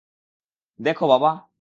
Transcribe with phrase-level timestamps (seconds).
[0.79, 1.31] দেখো, বাবা।